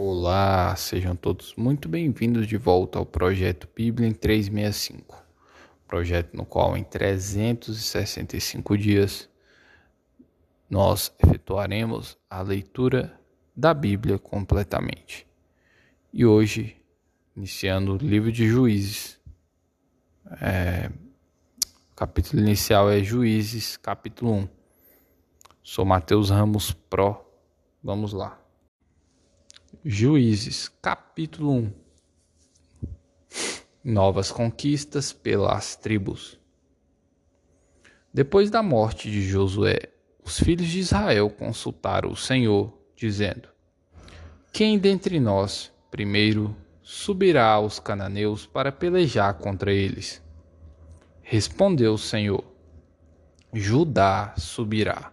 [0.00, 5.20] Olá, sejam todos muito bem-vindos de volta ao projeto Bíblia em 365.
[5.88, 9.28] Projeto no qual em 365 dias
[10.70, 13.20] nós efetuaremos a leitura
[13.56, 15.26] da Bíblia completamente.
[16.12, 16.80] E hoje,
[17.36, 19.20] iniciando o livro de Juízes,
[20.40, 20.92] é,
[21.90, 24.48] o capítulo inicial é Juízes, capítulo 1.
[25.60, 27.20] Sou Mateus Ramos Pro.
[27.82, 28.40] Vamos lá.
[29.84, 31.72] Juízes, capítulo 1
[33.84, 36.36] Novas conquistas pelas tribos.
[38.12, 39.78] Depois da morte de Josué,
[40.24, 43.48] os filhos de Israel consultaram o Senhor, dizendo:
[44.52, 50.20] Quem dentre nós primeiro subirá aos cananeus para pelejar contra eles?
[51.22, 52.42] Respondeu o Senhor:
[53.54, 55.12] Judá subirá.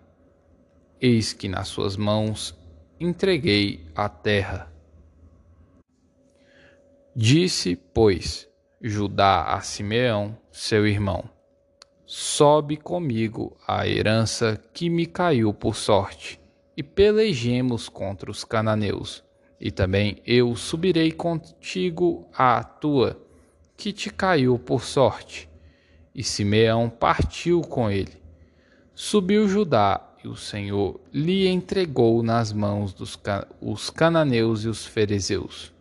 [1.00, 2.58] Eis que nas suas mãos
[3.00, 4.72] entreguei a terra.
[7.16, 8.48] Disse, pois,
[8.82, 11.30] Judá a Simeão, seu irmão:
[12.06, 16.40] Sobe comigo a herança que me caiu por sorte,
[16.76, 19.24] e pelejemos contra os cananeus.
[19.60, 23.20] E também eu subirei contigo à tua,
[23.78, 25.50] que te caiu por sorte.
[26.14, 28.22] E Simeão partiu com ele.
[28.94, 33.20] Subiu Judá o Senhor lhe entregou nas mãos dos
[33.62, 35.74] os cananeus e os ferezeus.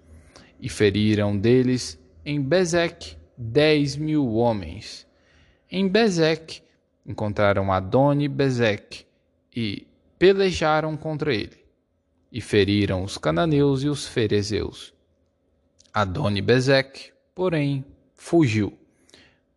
[0.60, 5.06] E feriram deles em Bezeque dez mil homens.
[5.70, 6.62] Em Bezeque
[7.06, 9.04] encontraram Adoni Bezeque
[9.54, 9.86] e
[10.18, 11.64] pelejaram contra ele.
[12.30, 14.92] E feriram os cananeus e os ferezeus.
[15.92, 17.84] Adoni Bezeque, porém,
[18.14, 18.72] fugiu.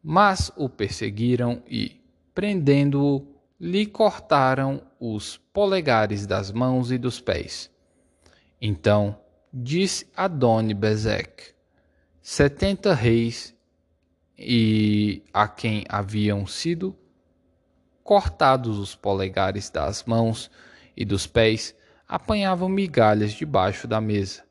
[0.03, 1.99] Mas o perseguiram e,
[2.33, 7.71] prendendo-o, lhe cortaram os polegares das mãos e dos pés.
[8.61, 9.19] Então
[9.51, 11.53] disse Adoni Bezek:
[12.21, 13.55] setenta reis
[14.37, 16.95] e a quem haviam sido
[18.03, 20.49] cortados os polegares das mãos
[20.95, 21.75] e dos pés
[22.07, 24.45] apanhavam migalhas debaixo da mesa.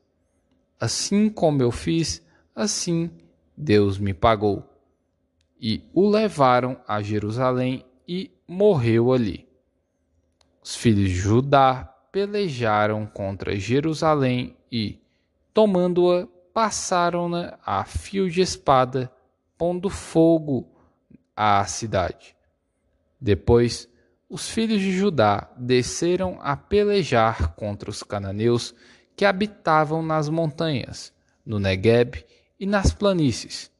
[0.79, 2.21] Assim como eu fiz,
[2.55, 3.09] assim
[3.55, 4.63] Deus me pagou.
[5.59, 9.47] E o levaram a Jerusalém e morreu ali.
[10.63, 14.99] Os filhos de Judá pelejaram contra Jerusalém e,
[15.53, 19.11] tomando-a, passaram-na a fio de espada,
[19.57, 20.67] pondo fogo
[21.35, 22.35] à cidade.
[23.19, 23.89] Depois,
[24.29, 28.73] os filhos de Judá desceram a pelejar contra os cananeus
[29.15, 31.13] que habitavam nas montanhas,
[31.45, 32.25] no Negueb
[32.59, 33.71] e nas planícies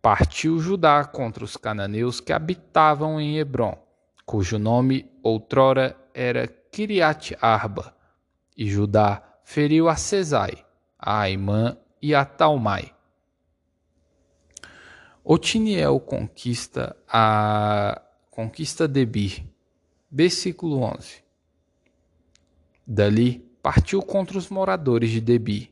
[0.00, 3.76] partiu Judá contra os cananeus que habitavam em Hebron,
[4.24, 7.94] cujo nome outrora era Kiriat Arba,
[8.56, 10.64] e Judá feriu a Cesai,
[10.98, 12.92] a Aimã e a Talmai.
[15.24, 18.00] Otiniel conquista a
[18.30, 19.44] conquista Debir.
[20.10, 21.22] Versículo 11.
[22.86, 25.70] Dali partiu contra os moradores de Debir,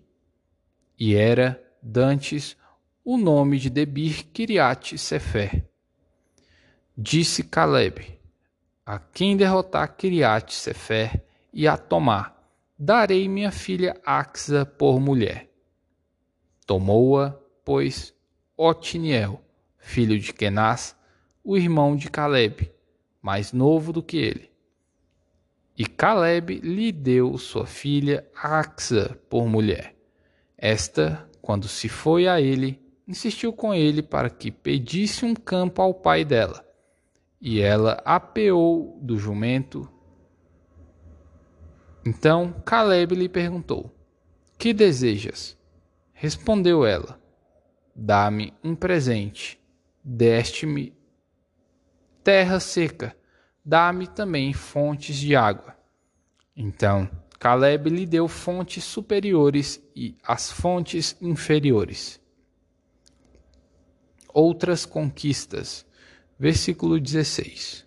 [0.98, 2.56] e era dantes
[3.09, 5.65] o nome de Debir Kiriat Sefer.
[6.99, 8.19] Disse Caleb:
[8.84, 11.22] A quem derrotar Kiriat Sefer
[11.53, 12.37] e a tomar,
[12.77, 15.49] darei minha filha Axa por mulher.
[16.66, 18.12] Tomou-a, pois,
[18.56, 19.41] Otiniel,
[19.78, 20.97] filho de Kenaz,
[21.45, 22.72] o irmão de Caleb,
[23.22, 24.50] mais novo do que ele.
[25.78, 29.95] E Caleb lhe deu sua filha Axa por mulher.
[30.59, 35.94] Esta, quando se foi a ele, insistiu com ele para que pedisse um campo ao
[35.94, 36.65] pai dela.
[37.41, 39.89] E ela apeou do jumento.
[42.05, 43.95] Então Caleb lhe perguntou:
[44.59, 45.56] Que desejas?
[46.12, 47.21] Respondeu ela:
[47.95, 49.61] Dá-me um presente.
[50.03, 50.95] Deste-me
[52.22, 53.16] terra seca.
[53.65, 55.77] Dá-me também fontes de água.
[56.56, 57.09] Então
[57.39, 62.21] Caleb lhe deu fontes superiores e as fontes inferiores
[64.36, 65.86] outras conquistas.
[66.38, 67.86] Versículo 16.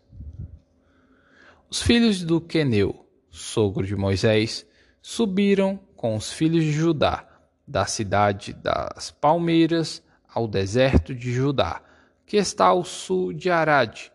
[1.69, 4.65] Os filhos do Queneu, sogro de Moisés,
[4.99, 7.27] subiram com os filhos de Judá,
[7.67, 11.83] da cidade das palmeiras ao deserto de Judá,
[12.25, 14.11] que está ao sul de Arade.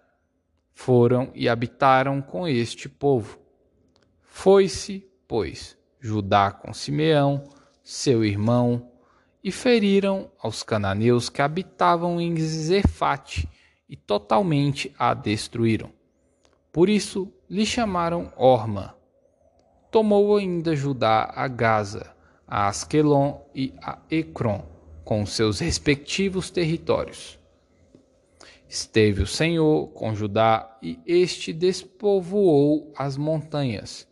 [0.72, 3.38] Foram e habitaram com este povo.
[4.22, 7.44] Foi-se, pois, Judá com Simeão,
[7.84, 8.90] seu irmão,
[9.44, 13.46] e feriram aos cananeus que habitavam em Zefate
[13.87, 15.93] e totalmente a destruíram.
[16.73, 18.96] Por isso lhe chamaram Orma.
[19.91, 22.17] Tomou ainda Judá a Gaza,
[22.49, 24.62] a Asquelon e a Ecrom,
[25.05, 27.38] com seus respectivos territórios.
[28.67, 34.08] Esteve o Senhor com Judá e este despovoou as montanhas.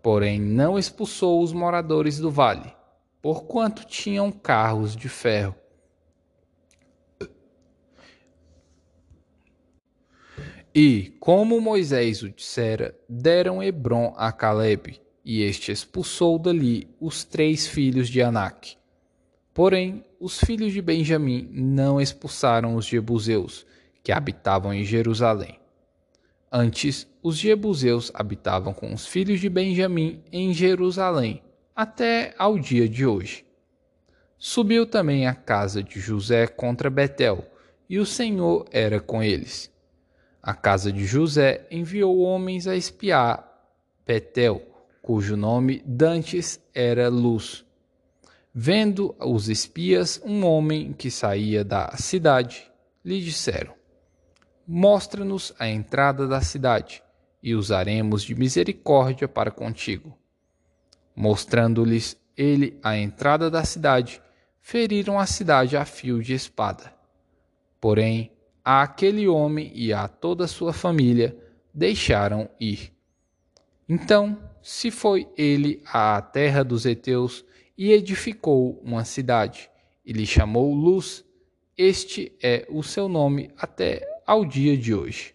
[0.00, 2.72] Porém, não expulsou os moradores do vale,
[3.24, 5.54] porquanto tinham carros de ferro.
[10.74, 17.66] E, como Moisés o dissera, deram Hebron a Caleb, e este expulsou dali os três
[17.66, 18.76] filhos de Anak.
[19.54, 23.64] Porém, os filhos de Benjamim não expulsaram os jebuseus,
[24.02, 25.58] que habitavam em Jerusalém.
[26.52, 31.42] Antes, os jebuseus habitavam com os filhos de Benjamim em Jerusalém,
[31.74, 33.44] até ao dia de hoje.
[34.38, 37.44] Subiu também a casa de José contra Betel,
[37.88, 39.72] e o Senhor era com eles.
[40.42, 43.50] A casa de José enviou homens a espiar
[44.06, 44.62] Betel,
[45.00, 47.64] cujo nome dantes era Luz.
[48.54, 52.70] Vendo os espias um homem que saía da cidade,
[53.04, 53.74] lhe disseram:
[54.66, 57.02] Mostra-nos a entrada da cidade,
[57.42, 60.16] e usaremos de misericórdia para contigo.
[61.14, 64.20] Mostrando-lhes ele a entrada da cidade,
[64.60, 66.92] feriram a cidade a fio de espada.
[67.80, 68.32] Porém,
[68.64, 71.36] a aquele homem e a toda sua família
[71.72, 72.92] deixaram ir.
[73.88, 77.44] Então se foi ele à terra dos heteus
[77.76, 79.68] e edificou uma cidade,
[80.06, 81.22] e lhe chamou Luz.
[81.76, 85.33] Este é o seu nome até ao dia de hoje.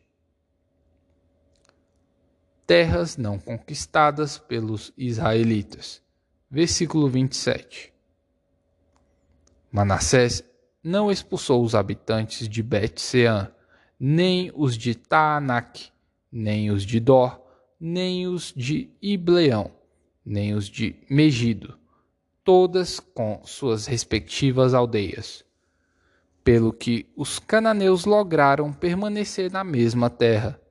[2.69, 6.03] Terras não conquistadas pelos israelitas.
[6.51, 7.91] Versículo 27.
[9.71, 10.43] Manassés
[10.83, 13.51] não expulsou os habitantes de Bet-Sean,
[13.99, 15.89] nem os de Taanak,
[16.31, 17.41] nem os de Dor,
[17.79, 19.71] nem os de Ibleão,
[20.23, 21.75] nem os de Megido,
[22.43, 25.43] todas com suas respectivas aldeias.
[26.43, 30.61] Pelo que os cananeus lograram permanecer na mesma terra.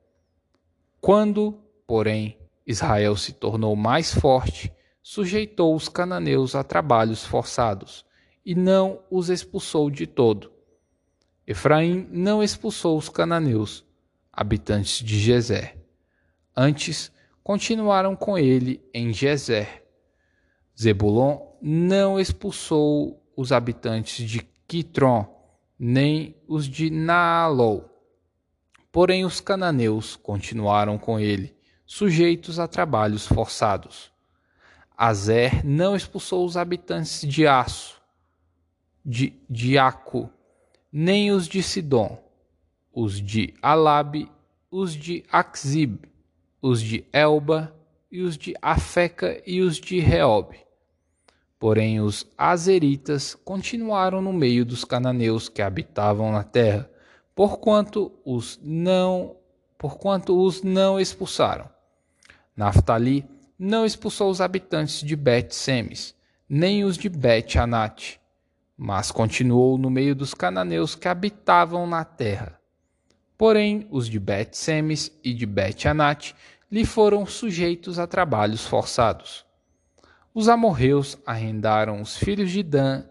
[1.00, 4.70] Quando, porém, Israel se tornou mais forte,
[5.02, 8.04] sujeitou os cananeus a trabalhos forçados
[8.44, 10.52] e não os expulsou de todo.
[11.46, 13.86] Efraim não expulsou os cananeus,
[14.30, 15.78] habitantes de Gezer.
[16.54, 17.10] Antes,
[17.42, 19.82] continuaram com ele em Gezer.
[20.78, 25.26] Zebulon não expulsou os habitantes de Quitron,
[25.78, 27.88] nem os de Naalol.
[28.92, 31.57] Porém, os cananeus continuaram com ele,
[31.88, 34.12] sujeitos a trabalhos forçados.
[34.94, 38.00] Azer não expulsou os habitantes de Aço,
[39.02, 40.30] de, de Aco,
[40.92, 42.22] nem os de Sidom,
[42.92, 44.30] os de Alabe,
[44.70, 46.04] os de Axib,
[46.60, 47.74] os de Elba,
[48.10, 50.56] e os de Afeca e os de Reob.
[51.58, 56.88] Porém, os azeritas continuaram no meio dos cananeus que habitavam na terra,
[57.34, 59.36] porquanto os não,
[59.76, 61.68] porquanto os não expulsaram.
[62.58, 63.24] Naftali
[63.56, 66.12] não expulsou os habitantes de Bet-Semes,
[66.48, 68.20] nem os de Bet-Anat,
[68.76, 72.58] mas continuou no meio dos cananeus que habitavam na terra.
[73.36, 76.34] Porém, os de Bet-Semes e de Bet-Anat
[76.68, 79.46] lhe foram sujeitos a trabalhos forçados.
[80.34, 83.04] Os amorreus arrendaram os filhos de Dan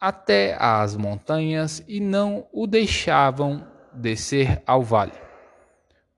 [0.00, 5.29] até às montanhas e não o deixavam descer ao vale.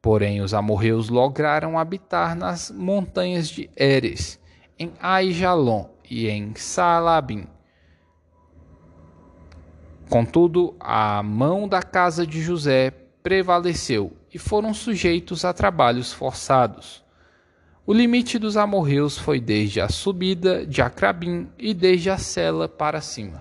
[0.03, 4.41] Porém, os amorreus lograram habitar nas montanhas de Eres,
[4.77, 7.47] em Aijalon e em Salabim.
[10.11, 12.91] Contudo, a mão da casa de José
[13.23, 17.05] prevaleceu e foram sujeitos a trabalhos forçados.
[17.87, 23.01] O limite dos amorreus foi desde a subida de Acrabim e desde a cela para
[23.01, 23.41] cima.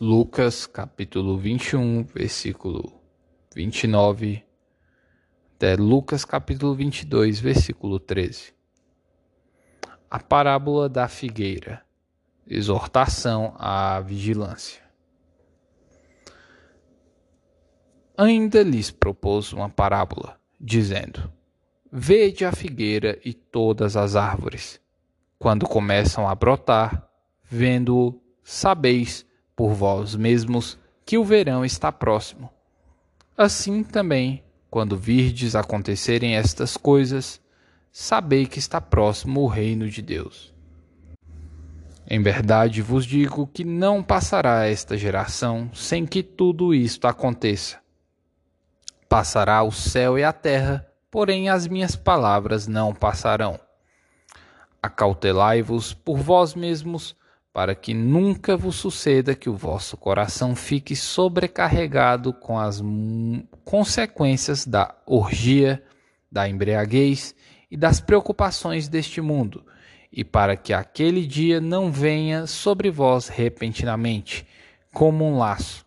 [0.00, 3.01] Lucas capítulo 21, versículo
[3.54, 4.44] 29,
[5.54, 8.54] até Lucas capítulo 22, versículo 13.
[10.10, 11.82] A parábola da figueira.
[12.46, 14.82] Exortação à vigilância.
[18.16, 21.30] ainda lhes propôs uma parábola, dizendo:
[21.90, 24.80] Vede a figueira e todas as árvores.
[25.38, 27.08] Quando começam a brotar,
[27.42, 32.48] vendo-o, sabeis por vós mesmos que o verão está próximo.
[33.36, 37.40] Assim também, quando virdes acontecerem estas coisas,
[37.90, 40.52] sabei que está próximo o reino de Deus.
[42.06, 47.78] Em verdade vos digo que não passará esta geração sem que tudo isto aconteça.
[49.08, 53.58] Passará o céu e a terra, porém as minhas palavras não passarão.
[54.82, 57.16] Acautelai-vos por vós mesmos,
[57.52, 62.82] para que nunca vos suceda que o vosso coração fique sobrecarregado com as
[63.64, 65.82] consequências da orgia,
[66.30, 67.34] da embriaguez
[67.70, 69.66] e das preocupações deste mundo,
[70.10, 74.46] e para que aquele dia não venha sobre vós repentinamente,
[74.92, 75.84] como um laço.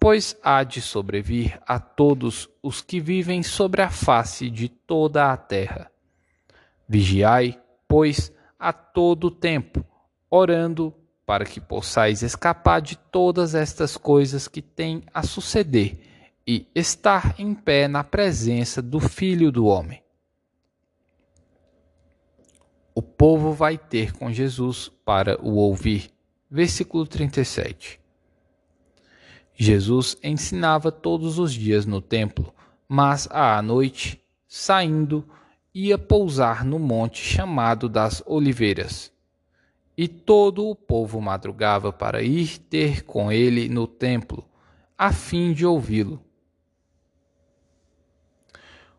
[0.00, 5.36] Pois há de sobrevir a todos os que vivem sobre a face de toda a
[5.36, 5.90] terra.
[6.86, 9.84] Vigiai, pois, a todo tempo,
[10.34, 10.92] orando
[11.24, 15.96] para que possais escapar de todas estas coisas que têm a suceder
[16.46, 20.02] e estar em pé na presença do Filho do Homem.
[22.94, 26.10] O povo vai ter com Jesus para o ouvir.
[26.50, 28.00] Versículo 37.
[29.54, 32.52] Jesus ensinava todos os dias no templo,
[32.88, 35.24] mas à noite, saindo,
[35.72, 39.13] ia pousar no monte chamado das Oliveiras.
[39.96, 44.48] E todo o povo madrugava para ir ter com ele no templo,
[44.98, 46.20] a fim de ouvi-lo.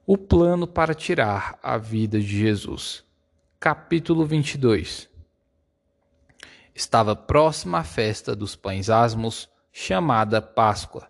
[0.06, 3.04] O plano para tirar a vida de Jesus.
[3.60, 5.10] Capítulo 22
[6.75, 11.10] Estava próxima a festa dos pães asmos, chamada Páscoa.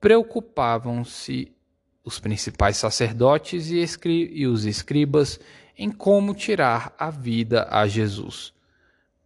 [0.00, 1.54] Preocupavam-se
[2.02, 3.84] os principais sacerdotes e,
[4.32, 5.38] e os escribas
[5.76, 8.53] em como tirar a vida a Jesus,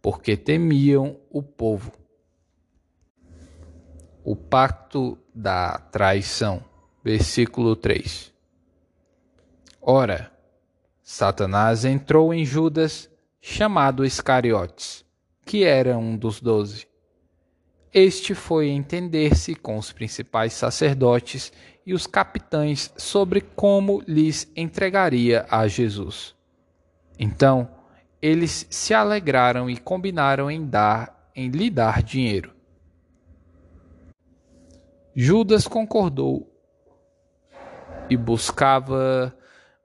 [0.01, 1.91] porque temiam o povo.
[4.23, 6.63] O pacto da traição,
[7.03, 8.33] versículo 3.
[9.81, 10.31] Ora,
[11.01, 13.09] Satanás entrou em Judas,
[13.41, 15.03] chamado Iscariotes,
[15.45, 16.87] que era um dos doze.
[17.91, 21.51] Este foi entender-se com os principais sacerdotes
[21.85, 26.35] e os capitães sobre como lhes entregaria a Jesus.
[27.17, 27.67] Então,
[28.21, 32.53] eles se alegraram e combinaram em dar em lhe dar dinheiro.
[35.15, 36.49] Judas concordou
[38.09, 39.35] e buscava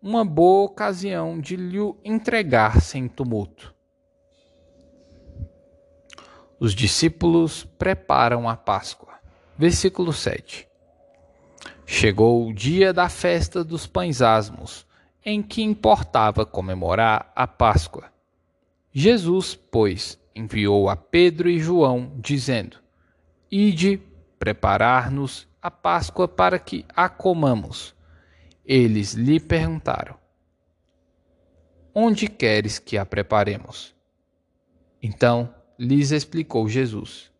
[0.02, 3.74] uma boa ocasião de lhe entregar sem tumulto.
[6.58, 9.14] Os discípulos preparam a Páscoa.
[9.56, 10.68] Versículo 7.
[11.86, 14.86] Chegou o dia da festa dos pães asmos,
[15.24, 18.13] em que importava comemorar a Páscoa.
[18.96, 22.78] Jesus, pois, enviou a Pedro e João, dizendo:
[23.50, 24.00] Ide
[24.38, 27.92] preparar-nos a Páscoa para que a comamos.
[28.64, 30.16] Eles lhe perguntaram:
[31.92, 33.92] Onde queres que a preparemos?
[35.02, 37.32] Então lhes explicou Jesus: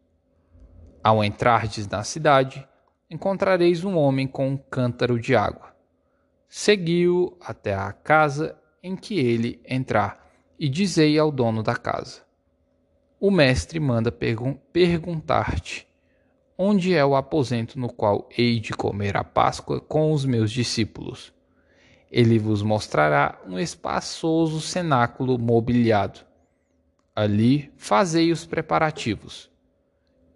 [1.04, 2.66] Ao entrardes na cidade,
[3.08, 5.72] encontrareis um homem com um cântaro de água.
[6.48, 10.23] Segui-o até a casa em que ele entrar,
[10.58, 12.22] e dizei ao dono da casa:
[13.20, 15.86] O mestre manda pergun perguntar-te:
[16.56, 21.32] Onde é o aposento no qual hei de comer a Páscoa com os meus discípulos?
[22.10, 26.20] Ele vos mostrará um espaçoso cenáculo mobiliado.
[27.14, 29.50] Ali fazei os preparativos.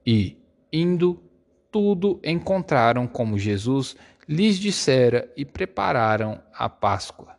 [0.05, 0.37] E,
[0.73, 1.23] indo,
[1.71, 3.97] tudo encontraram como Jesus
[4.29, 7.38] lhes dissera e prepararam a Páscoa.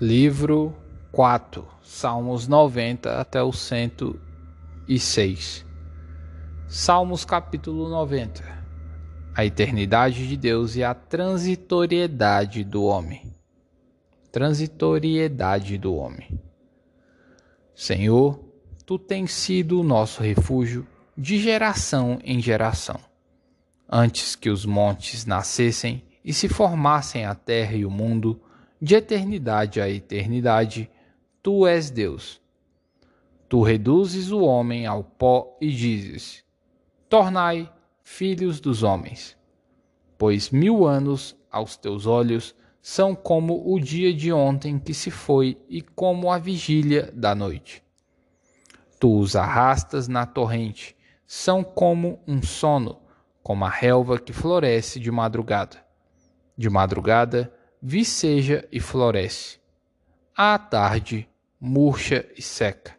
[0.00, 0.74] Livro
[1.12, 5.66] 4, Salmos 90 até o 106.
[6.66, 8.42] Salmos capítulo 90.
[9.34, 13.30] A eternidade de Deus e a transitoriedade do homem.
[14.32, 16.40] Transitoriedade do homem.
[17.74, 18.42] Senhor,
[18.86, 22.98] tu tens sido o nosso refúgio de geração em geração.
[23.86, 28.40] Antes que os montes nascessem e se formassem a terra e o mundo,
[28.80, 30.90] de eternidade a eternidade,
[31.42, 32.40] tu és Deus.
[33.48, 36.44] Tu reduzes o homem ao pó e dizes:
[37.08, 37.70] Tornai
[38.02, 39.36] filhos dos homens.
[40.16, 45.58] Pois mil anos aos teus olhos são como o dia de ontem que se foi
[45.68, 47.82] e como a vigília da noite.
[48.98, 50.96] Tu os arrastas na torrente,
[51.26, 52.98] são como um sono,
[53.42, 55.84] como a relva que floresce de madrugada.
[56.56, 59.58] De madrugada viceja e floresce.
[60.36, 62.96] À tarde murcha e seca.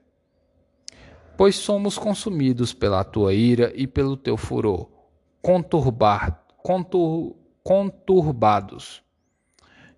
[1.37, 4.89] Pois somos consumidos pela tua ira e pelo teu furor,
[5.41, 9.01] conturbar, contur, conturbados.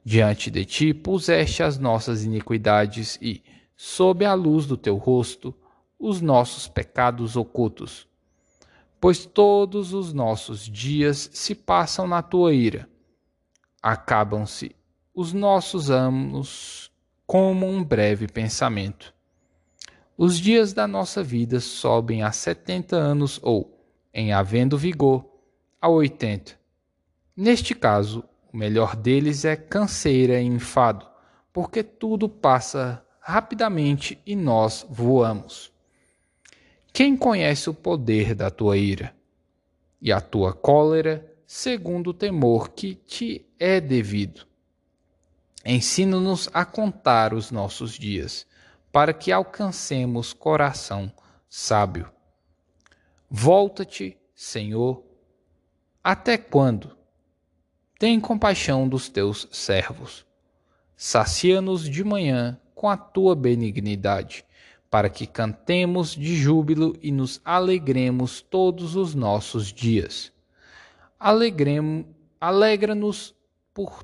[0.04, 3.42] Diante de ti puseste as nossas iniquidades e,
[3.76, 5.54] sob a luz do teu rosto,
[5.98, 8.08] os nossos pecados ocultos.
[9.00, 12.90] Pois todos os nossos dias se passam na tua ira.
[13.84, 14.74] Acabam-se
[15.14, 16.90] os nossos anos
[17.28, 19.14] como um breve pensamento.
[20.18, 25.26] Os dias da nossa vida sobem a 70 anos ou, em havendo vigor,
[25.82, 26.58] a 80.
[27.36, 28.24] Neste caso,
[28.54, 31.06] o melhor deles é canseira e enfado,
[31.52, 35.74] porque tudo passa rapidamente e nós voamos.
[36.94, 39.14] Quem conhece o poder da tua ira
[40.02, 44.46] e a tua cólera, segundo o temor que te é devido?
[45.66, 48.46] Ensina-nos a contar os nossos dias
[48.92, 51.12] para que alcancemos coração
[51.48, 52.12] sábio.
[53.30, 55.04] Volta-te, Senhor,
[56.04, 56.98] até quando?
[57.98, 60.26] Tem compaixão dos teus servos.
[60.98, 64.46] Sacia-nos de manhã com a tua benignidade,
[64.90, 70.33] para que cantemos de júbilo e nos alegremos todos os nossos dias.
[72.40, 73.36] Alegra-nos
[73.74, 74.04] por,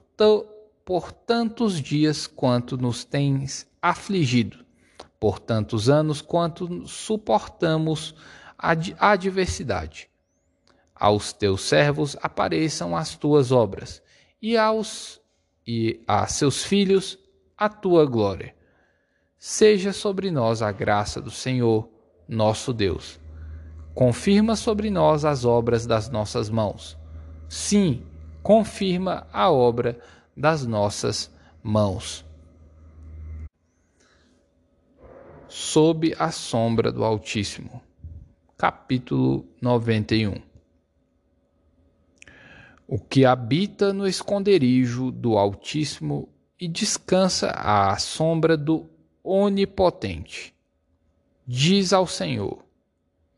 [0.85, 4.69] por tantos dias quanto nos tens afligido
[5.19, 8.15] por tantos anos quanto suportamos
[8.57, 8.71] a
[9.11, 10.09] adversidade.
[10.95, 14.01] Aos teus servos apareçam as tuas obras,
[14.41, 15.21] e aos
[15.67, 17.19] e a seus filhos
[17.57, 18.55] a tua glória.
[19.37, 21.89] Seja sobre nós a graça do Senhor,
[22.27, 23.19] nosso Deus.
[23.93, 26.97] Confirma sobre nós as obras das nossas mãos.
[27.49, 28.03] Sim,
[28.43, 29.99] confirma a obra
[30.37, 32.23] das nossas mãos.
[35.47, 37.81] Sob a sombra do Altíssimo.
[38.55, 40.35] Capítulo 91
[42.87, 46.29] O que habita no esconderijo do Altíssimo
[46.59, 48.87] e descansa à sombra do
[49.23, 50.53] Onipotente.
[51.47, 52.63] Diz ao Senhor: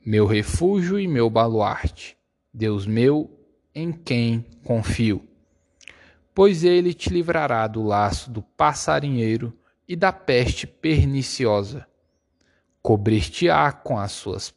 [0.05, 2.17] Meu refúgio e meu baluarte,
[2.53, 3.40] Deus meu,
[3.73, 5.27] em quem confio.
[6.33, 11.85] Pois ele te livrará do laço do passarinheiro e da peste perniciosa
[12.81, 14.53] cobrir-te-á com as suas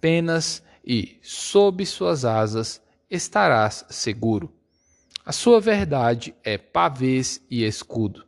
[0.00, 4.52] penas e, sob suas asas, estarás seguro.
[5.24, 8.24] A sua verdade é pavês e escudo.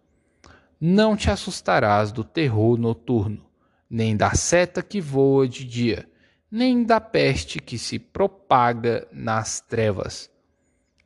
[0.80, 3.46] Não te assustarás do terror noturno,
[3.88, 6.08] nem da seta que voa de dia,
[6.50, 10.30] nem da peste que se propaga nas trevas,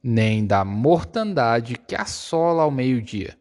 [0.02, 3.36] nem da mortandade que assola ao meio-dia.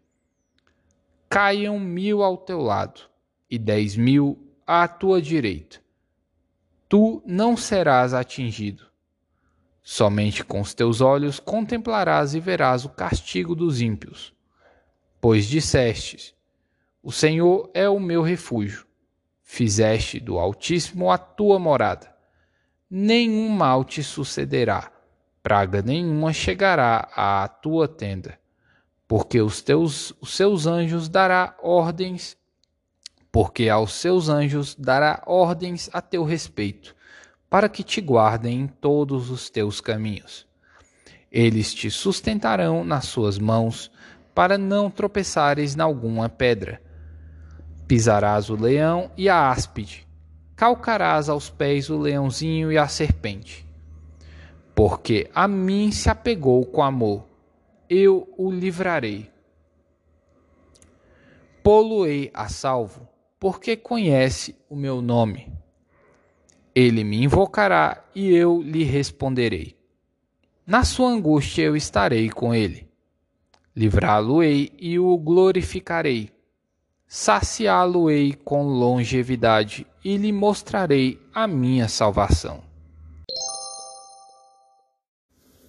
[1.29, 3.01] Caiam mil ao teu lado
[3.49, 5.79] e dez mil à tua direita.
[6.89, 8.87] Tu não serás atingido.
[9.83, 14.33] Somente com os teus olhos contemplarás e verás o castigo dos ímpios.
[15.19, 16.35] Pois dissestes:
[17.01, 18.85] O Senhor é o meu refúgio.
[19.53, 22.09] Fizeste do Altíssimo a tua morada.
[22.89, 24.89] Nenhum mal te sucederá,
[25.43, 28.39] praga nenhuma chegará à tua tenda,
[29.05, 32.37] porque os teus os seus anjos dará ordens
[33.29, 36.95] porque aos seus anjos dará ordens a teu respeito,
[37.49, 40.47] para que te guardem em todos os teus caminhos.
[41.29, 43.91] Eles te sustentarão nas suas mãos,
[44.33, 46.81] para não tropeçares em alguma pedra.
[47.91, 50.07] Pisarás o leão e a áspide,
[50.55, 53.65] calcarás aos pés o leãozinho e a serpente.
[54.73, 57.25] Porque a mim se apegou com amor,
[57.89, 59.29] eu o livrarei.
[61.61, 65.51] Poluei a salvo porque conhece o meu nome.
[66.73, 69.75] Ele me invocará e eu lhe responderei.
[70.65, 72.87] Na sua angústia eu estarei com ele.
[73.75, 76.31] Livrá-lo-ei e o glorificarei.
[77.13, 82.63] Saciá-lo-ei com longevidade e lhe mostrarei a minha salvação.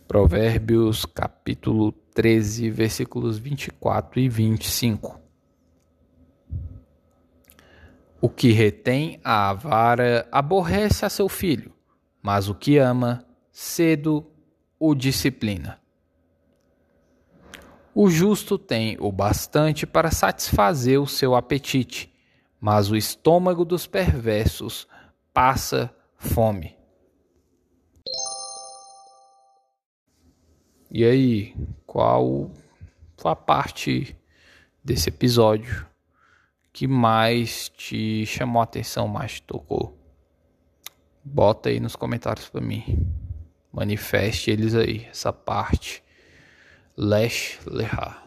[0.07, 5.21] Provérbios capítulo 13, versículos 24 e 25.
[8.21, 11.73] O que retém a vara aborrece a seu filho,
[12.23, 14.25] mas o que ama, cedo
[14.79, 15.82] o disciplina.
[17.95, 22.11] O justo tem o bastante para satisfazer o seu apetite,
[22.59, 24.89] mas o estômago dos perversos
[25.33, 26.75] passa fome.
[30.91, 31.55] E aí,
[31.87, 32.51] qual
[33.25, 34.17] a parte
[34.83, 35.87] desse episódio
[36.73, 39.99] que mais te chamou a atenção, mais te tocou?
[41.23, 43.07] Bota aí nos comentários para mim.
[43.71, 46.03] Manifeste eles aí, essa parte.
[46.97, 48.22] Lesh Lehar.